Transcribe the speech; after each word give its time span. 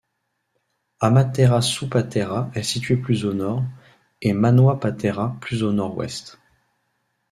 Amaterasu 0.99 1.87
Patera 1.87 2.49
est 2.55 2.63
situé 2.63 2.97
plus 2.97 3.23
au 3.23 3.33
nord, 3.35 3.61
et 4.23 4.33
Manua 4.33 4.79
Patera 4.79 5.37
plus 5.41 5.61
au 5.61 5.71
nord-ouest. 5.73 6.39